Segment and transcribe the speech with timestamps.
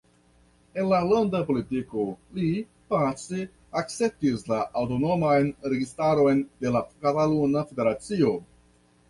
[0.83, 2.05] En la landa politiko,
[2.37, 2.45] li
[2.93, 3.43] pace
[3.83, 8.35] akceptis la aŭtonoman registaron de la Kataluna Federacio.